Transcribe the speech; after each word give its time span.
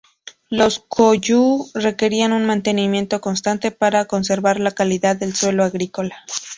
Los 0.49 0.79
"coo 0.79 1.13
yuu" 1.13 1.69
requerían 1.75 2.33
un 2.33 2.47
mantenimiento 2.47 3.21
constante 3.21 3.69
para 3.69 4.05
conservar 4.05 4.59
la 4.59 4.71
calidad 4.71 5.15
del 5.15 5.35
suelo 5.35 5.63
agrícola. 5.63 6.15